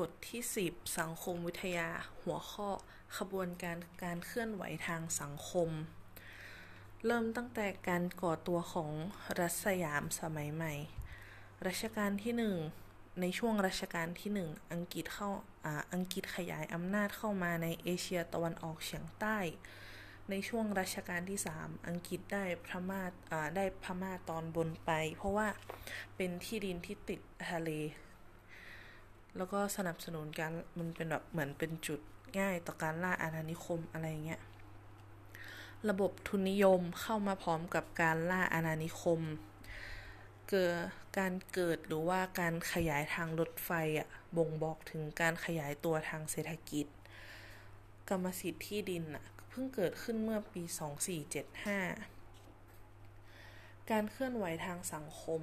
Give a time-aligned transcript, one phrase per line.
[0.00, 1.88] บทที่ 10 สังคมวิทยา
[2.22, 2.68] หัวข้อ
[3.16, 5.70] ขบวนการการเคลื่อนไหวทางสังคม
[7.06, 8.90] เริ่มตั้งแต่การก่อตัวของ
[9.38, 10.74] รัฐสยามสมัยใหม่
[11.66, 12.56] รัชกาลที่หนึ่ง
[13.20, 15.30] ในช่วงรัชกาลที่หนึ่งอังกฤษเข้า
[15.64, 19.38] อาอังกฤษขยายอำนาจเข้ามาในเอเชียตะวันออกเฉียงใต้
[20.30, 25.48] ในช่วงรัชกาลที่ 3 อังกฤษได้พมา่าได้พม่าตอนบนไป เพราะว่า
[26.16, 27.20] เป็นที่ดินที่ติด
[27.52, 27.70] ทะเล
[29.36, 32.00] แล้วก็สนับสนุนการมันเป็นแบบเหมือนเป็นจุด
[32.38, 34.40] ง่ายต่อการล่าอาณานิคมอะไรเงี้ย
[35.88, 39.20] ระบบทุนนิยมเข้ามาพร้อมกับการล่าอาณานิคม
[40.50, 40.74] เกิด
[41.18, 46.86] การเกิดหรือว่าการขยายทางรถไฟอะบ่งบอกถึงการขยายตัวทางเศรษฐกิจ
[48.08, 50.62] กรรมสิทธิ์ที่ดินอะเพิ่งเกิดขึ้นเมื่อปี
[52.26, 55.42] 2475 การเคลื่อนไหวทางสังคม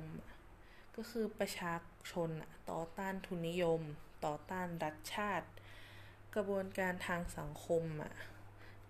[0.95, 1.73] ก็คือประชา
[2.11, 2.29] ชน
[2.71, 3.81] ต่อต้านทุนนิยม
[4.25, 5.47] ต่อต้านรัฐชาติ
[6.35, 8.13] กระบวนการทางสังคมอะ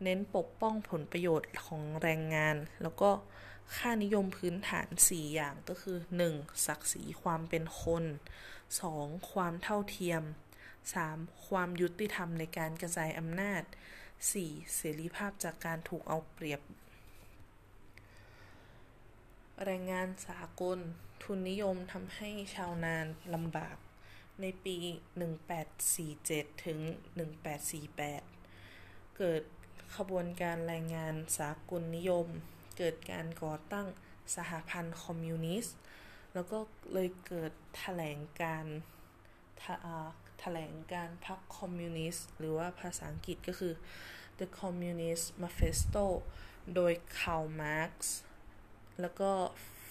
[0.03, 3.11] เน้นปกป้องผลประโยชน์ของแรงงาน แล้วก็
[3.75, 5.97] ค่านิยมพื้นฐาน 4 อย่างก็คือ
[6.31, 6.65] 1.
[6.65, 8.03] ศักดิ์ศรีความเป็นคน
[8.67, 9.31] 2.
[9.31, 10.23] ความเท่าเทียม
[10.85, 11.45] 3.
[11.47, 13.63] ความยุติธรรมในการกระจายอำนาจ
[14.19, 14.75] 4.
[14.75, 16.61] เสรีภาพจากการถูกเอาเปรียบ
[19.65, 20.79] แรงงานสากล
[21.23, 23.77] ทุนนิยมทำให้ชาวนานลำบาก
[24.41, 24.77] ในปี
[25.71, 26.79] 1847 ถึง
[27.77, 29.41] 1848 เกิด
[29.95, 32.27] ขบวนการแรงงานสากลนิยม
[32.77, 33.87] เกิดการก่อตั้ง
[34.35, 35.77] สหพันธ์คอมมิวนิสต์
[36.33, 36.57] แล้วก็
[36.93, 38.65] เลยเกิดแถลงการ
[40.39, 43.73] แถลงการณ์พรรคคอมมิวนิสต์ หรือว่าภาษาอังกฤษก็คือ
[44.39, 46.05] The Communist Manifesto
[46.75, 48.17] โดยคาร์ลมาร์กซ์
[49.01, 49.31] แล้วก็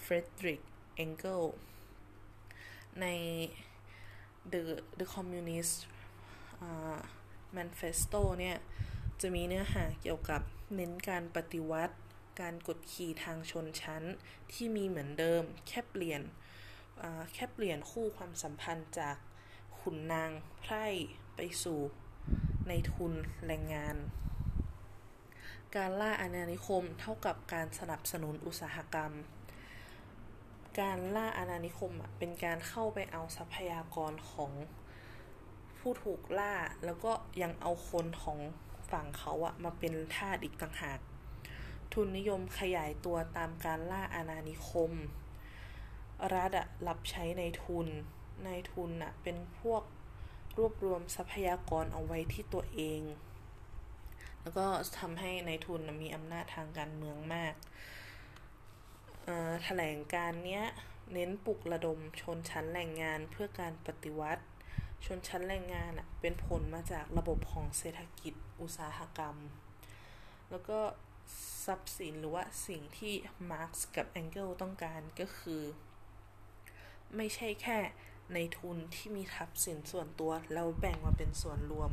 [0.01, 0.61] เฟรดริก
[0.97, 1.43] เองเกิลส์
[3.01, 3.07] ใน
[4.53, 4.63] The
[4.99, 5.75] The Communist
[6.67, 7.01] uh,
[7.57, 8.57] Manifesto เนี่ย
[9.21, 10.43] จะมีเนื้อหาเกี่ยวกับ
[10.75, 11.97] เน้นการปฏิวัติ
[12.41, 14.03] การกดขี่ทางชนชั้น
[14.53, 16.23] ที่มีเหมือนเดิม แค่เปลี่ยน
[17.33, 19.17] แค่เปลี่ยนคู่ความสัมพันธ์จาก
[19.79, 20.31] ขุนนาง
[20.61, 20.87] ไพร่
[21.37, 21.79] ไปสู่
[22.69, 23.13] ในทุน
[23.47, 23.97] แรงงาน
[25.77, 29.13] การล่าอาณานิคมเท่ากับการสนับสนุนอุตสาหกรรม
[30.81, 34.53] การล่าอาณานิคมเป็นการเข้าไปเอาทรัพยากรของ
[35.79, 36.55] ผู้ถูกล่า
[36.85, 38.39] แล้วก็ยังเอาคนของ
[38.91, 40.99] ฝั่งเขาอะมาเป็นทาสอีกต่างหาก
[41.93, 44.93] ทุนนิยมขยายตัวตามการล่าอาณานิคม
[46.35, 47.87] รัฐอะรับใช้ในทุน
[48.45, 49.83] ในทุนอะเป็นพวก
[50.59, 53.03] รวบรวมทรัพยากรเอาไว้ที่ตัวเอง
[54.47, 54.69] แล้วก็
[55.01, 57.55] ทำให้ในทุนมีอำนาจทางการเมืองมาก
[59.65, 60.65] แถลงการเนี้ย
[61.13, 64.45] เน้นปลุกระดมชนชั้นแรงงานเพื่อการปฏิวัติ
[65.05, 69.37] ชนชั้นแรงงานอะเป็นผลมาจากระบบของเศรษฐกิจอุตสาหกรรม
[70.51, 70.81] แล้วก็
[71.65, 73.15] ทรัพย์สินหรือว่าสิ่งที่
[73.51, 75.63] มาร์กซ์กับเองเกลส์ต้องการก็คือ
[77.17, 81.93] ไม่ใช่แค่นายทุนที่มีทรัพย์สินส่วนตัวแล้วแบ่งมาเป็นส่วนรวม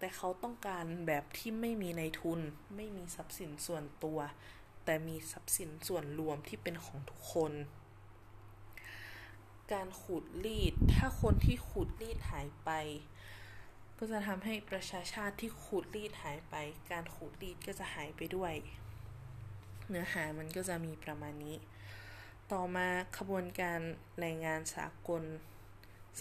[0.00, 2.40] แต่เขาต้องการแบบที่ไม่มีนายทุน
[2.76, 4.18] ไม่มีทรัพย์สินส่วนตัว
[4.84, 7.52] แต่มีทรัพย์สินส่วนรวมที่เป็นของทุกคน
[9.72, 12.70] การขูดรีด ถ้าคนที่ขูดรีดหายไป
[13.98, 16.54] ก็จะทำให้ประชาชาติที่ขูดรีดหายไป
[16.90, 18.54] การขูดรีดก็จะหายไปด้วย
[19.88, 21.56] เนื้อหามันก็จะมีประมาณนี้
[22.52, 22.88] ต่อมา
[23.18, 23.80] ขบวนการ
[24.18, 25.22] แรงงานสากล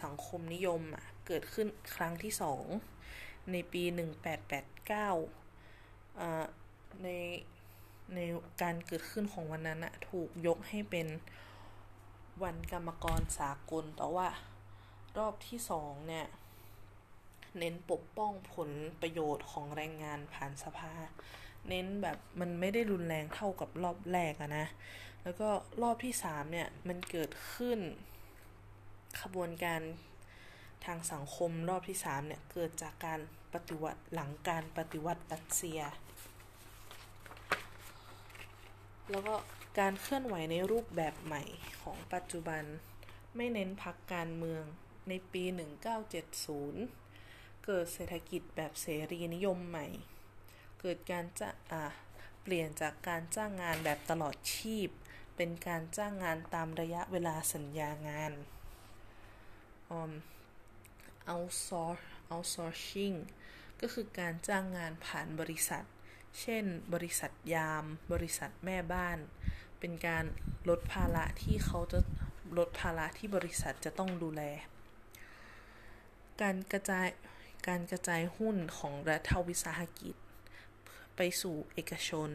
[0.03, 0.81] สังคมนิยม
[1.27, 2.65] เกิดขึ้นครั้งที่สอง
[3.51, 3.83] ในปี
[4.63, 7.07] 1889 ใน
[8.15, 8.19] ใน
[8.61, 11.07] การเกิดขึ้นของวันนั้นอะถูกยกให้เป็น
[12.43, 14.27] วันกรรมกรสากล แต่ว่า
[15.17, 16.25] รอบที่สองเนี่ย
[17.57, 18.69] เน้นปกป้องผล
[19.01, 20.93] ประโยชน์ของแรงงานผ่านสภา
[21.69, 24.65] เน้นแบบมันไม่ได้รุนแรงเท่ากับรอบแรกอะนะ
[25.23, 25.49] แล้วก็
[25.81, 27.79] รอบที่สามเนี่ย มันเกิดขึ้น
[29.21, 29.81] ขบวนการ
[30.85, 33.19] ทางสังคมรอบที่ 3 เนี่ย เกิดจากการ
[33.53, 35.79] ปฏิวัติหลังการปฏิวัติรัสเซีย
[39.09, 39.35] แล้วก็
[39.79, 41.43] การเคลื่อนไหวในรูปแบบใหม่
[41.81, 42.63] ของปัจจุบัน
[43.35, 44.63] ไม่เน้นพักการเมือง
[45.09, 45.43] ในปี
[46.69, 49.87] 1970 เกิดเศรษฐกิจแบบเสรีนิยมใหม่
[50.81, 51.83] เกิดการจะอ่า
[52.41, 54.89] เปลี่ยนจากการจ้างงานแบบตลอดชีพ
[55.35, 58.33] เป็นการจ้างงานตามระยะเวลาสัญญางาน
[59.89, 60.11] ออ
[61.33, 62.03] outsource
[62.33, 63.17] outsourcing
[63.81, 65.83] ก็คือการจ้างงานผ่านบริษัท
[66.39, 67.83] เช่น บริษัทยาม
[68.13, 69.17] บริษัทแม่บ้าน
[69.79, 70.25] เป็นการ
[70.69, 71.99] ลดภาระที่เขาจะ
[72.57, 74.41] ลดภาระที่บริษัทจะต้องดูแล
[76.41, 77.07] การกระจาย
[77.67, 80.15] การกระจายหุ้นของรัฐวิสาหกิจ
[81.15, 82.29] ไปสู่เอกชน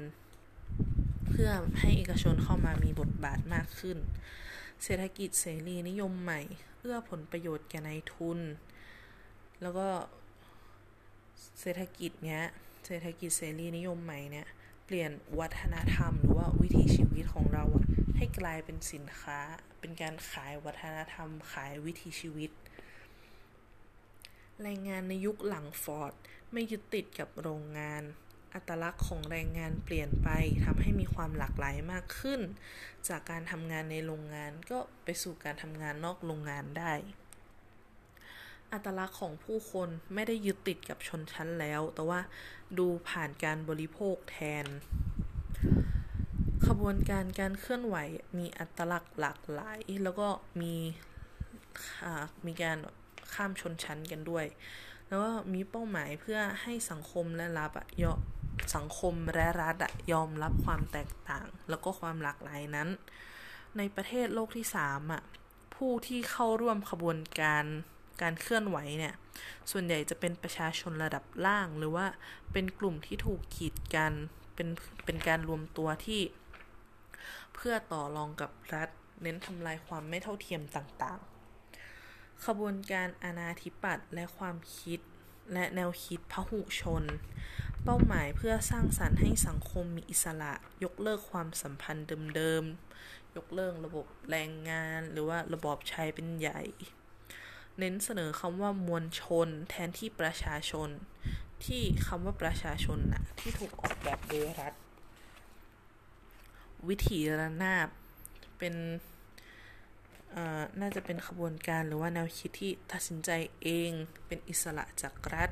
[1.27, 1.51] เพื่อ
[1.81, 3.99] ให้เอกชนเข้ามามีบทบาทมากขึ้น
[4.83, 6.41] เศรษฐกิจเสรีนิยมใหม่
[6.79, 8.39] เอื้อผลประโยชน์แก่นายทุน
[9.65, 9.89] แล้วก็
[11.61, 12.45] เศรษฐกิจเนี้ย
[12.87, 14.47] เศรษฐกิจเสรีนิยมใหม่เนี้ย
[14.87, 19.39] เปลี่ยนวัฒนธรรมหรือว่าวิถีชีวิตของเราอะให้กลายเป็นสินค้า
[19.81, 22.51] เป็นการขายวัฒนธรรม ขายวิถีชีวิต
[24.63, 26.13] แรงงานในยุคหลังฟอร์ด
[26.53, 28.03] ไม่ยึดติดกับโรงงาน
[28.55, 30.29] อัตลักษณ์ของแรงงานเปลี่ยนไป
[30.65, 32.41] ทำให้มีความหลากหลายมากขึ้น
[33.09, 36.93] จากการทำงานในโรงงานก็ไปสู่การทำงานนอกโรงงานได้
[38.73, 42.21] อัตลักษณ์ของผู้คนไม่ได้ยึดติดกับชนชั้นแล้ว แต่ว่า
[42.79, 44.67] ดูผ่านการบริโภคแทน
[46.67, 47.97] ขบวนการการเคลื่อนไหว
[48.39, 50.29] มีอัตลักษณ์หลากหลาย แล้วก็
[50.61, 50.75] มี
[52.47, 52.79] มีการ
[53.35, 54.47] ข้ามชนชั้นกันด้วย
[55.09, 58.13] แล้วก็มีเป้าหมายเพื่อให้สังคมและรับอะยอ
[58.77, 62.89] สังคมและรัฐอะยอมรับความแตกต่าง แล้วก็ความหลากหลายนั้น
[63.77, 65.23] ในประเทศโลกที่สามอะ
[65.75, 67.65] ผู้ที่เข้าร่วมขบวนการ
[68.23, 69.15] การเคลื่อนไหวเนี่ย
[69.71, 72.07] ส่วนใหญ่จะเป็นประชาชนระดับล่าง หรือว่า
[72.53, 74.13] เป็นกลุ่มที่ถูกขีดกัน
[74.55, 74.69] เป็น
[75.05, 76.21] เป็นการรวมตัวที่
[77.55, 78.89] เพื่อต่อรองกับรัฐ
[79.23, 85.01] เน้นทำลายความไม่เท่าเทียมต่างๆ ขบวนการอนาธิปัตย์และความคิด
[85.53, 87.05] และแนวคิดพหุชน
[87.85, 92.07] เป้าหมายเพื่อสร้างสารรค์ให้สังคมมีอิสระ ยกเลิกความสัมพันธ์
[92.37, 96.63] เดิมๆ ยกเลิกระบบแรงงาน หรือว่าระบอบชายเป็นใหญ่
[97.79, 100.89] เน้นเสนอคำว่ามวลชน แทนที่ประชาชน
[101.65, 104.75] ที่คำว่าประชาชนนะที่ถูกออกแบบโดยรัฐ
[106.89, 107.89] วิถีระนาบ
[108.59, 108.75] เป็น
[110.81, 113.31] น่าจะเป็นขบวนการหรือว่าแนวคิดที่ตัดสินใจ
[113.63, 113.91] เอง
[114.27, 115.51] เป็นอิสระจากรัฐ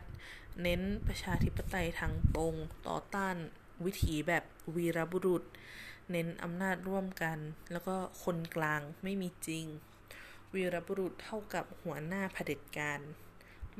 [0.62, 2.54] เน้นประชาธิปไตยทางตรง
[2.88, 3.36] ต่อต้าน
[3.84, 5.42] วิถีแบบวีรบุรุษ
[6.10, 7.38] เน้นอำนาจร่วมกัน
[7.72, 9.66] แล้วก็คนกลางไม่มีจริง
[10.54, 13.00] วีรบุรุษเท่ากับหัวหน้าเผด็จการ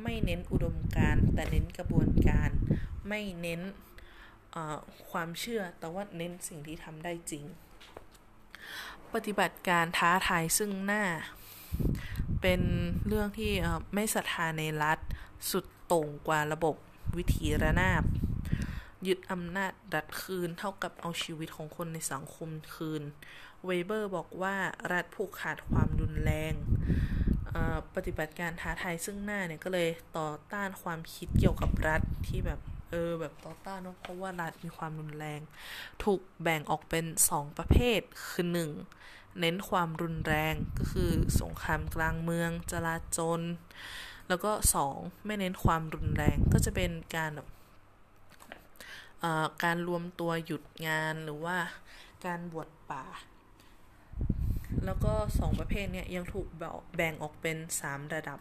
[0.02, 2.50] ไม่เน้นอุดมการแต่เน้นกระบวนการ
[3.08, 3.60] ไม่เน้น
[5.10, 7.44] ความเชื่อแต่ว่าเน้นสิ่งที่ทำได้จริง
[9.14, 11.04] ปฏิบัติการท้าทายซึ่งหน้า
[12.40, 12.60] เป็น
[13.06, 13.52] เรื่องที่
[13.94, 14.98] ไม่ศรัทธาในรัฐ
[15.50, 16.74] สุดตรงกว่าระบบ
[17.16, 18.02] วิถีระนาบ
[19.06, 23.02] ยึดอำนาจรัฐคืนเท่ากับเอาชีวิตของคนในสังคมคืน
[23.66, 24.56] เวเบอร์บอกว่า
[24.92, 26.54] รัฐผูกขาดความรุนแรง
[27.94, 29.88] ปฏิบัติการท้าทายซึ่งหน้าเนี่ยก็เลย
[30.18, 32.60] ต่อต้านความคิดเกี่ยวกับรัฐที่แบบ
[32.90, 35.40] เออแบบต่อต้านเพราะว่ารัฐมีความรุนแรง
[36.04, 38.46] ถูกแบ่งออกเป็น 2 ประเภทคือ
[38.92, 39.38] 1.
[39.40, 41.10] เน้นความรุนแรงก็คือ
[41.40, 43.40] สงครามกลางเมือง จลาจล
[44.28, 44.52] แล้วก็
[44.88, 45.24] 2.
[45.24, 47.48] ไม่เน้นความรุนแรงก็จะเป็นการแบบ
[49.64, 51.56] การรวมตัวหยุดงานหรือว่า
[52.26, 53.04] การบวชป่า
[54.84, 56.46] แล้วก็สองประเภทเนี่ยยังถูก
[56.96, 58.38] แบ่งออกเป็น 3 ระดับ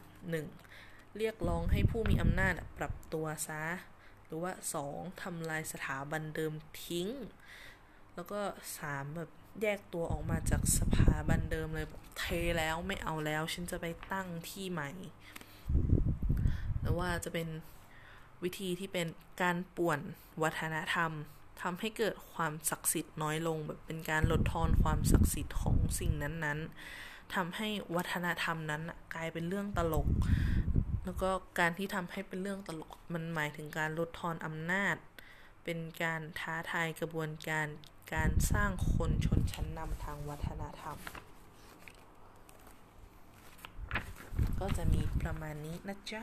[0.57, 1.17] 1.
[1.17, 3.63] เรียกร้องให้ผู้มีอำนาจปรับตัวซะ
[4.25, 4.51] หรือว่า
[4.87, 5.21] 2.
[5.21, 6.53] ทำลายสถาบันเดิม
[6.83, 7.09] ทิ้ง
[8.15, 8.41] แล้วก็
[8.79, 9.15] 3.
[9.15, 9.29] แบบ
[9.61, 11.87] แยกตัวออกมาจากสถาบันเดิมเลย
[12.19, 12.25] เท
[12.57, 14.91] แล้วไม่เอาแล้ว ฉันจะไปตั้งที่ใหม่
[16.81, 17.47] หรือว่าจะเป็น
[18.43, 19.07] วิธีที่เป็น
[19.41, 19.99] การป่วน
[20.43, 21.11] วัฒนธรรม
[21.61, 28.81] ทำให้เกิดความศักดิ์สิทธิ์น้อยลง แบบเป็นการลดทอนความศักดิ์สิทธิ์ของสิ่งนั้นๆทำให้วัฒนธรรมนั้น
[29.15, 30.07] กลายเป็นเรื่องตลก
[31.05, 31.29] แล้วก็
[31.59, 34.95] การที่ทำให้เป็นเรื่องตลกมันหมายถึงการลดทอนอำนาจ
[35.63, 37.67] เป็นการท้าทายกระบวนการ
[38.13, 40.97] การสร้างคนชนชั้นนำทางวัฒนธรรม
[44.59, 46.21] ก็จะมีประมาณนี้นะจ๊ะ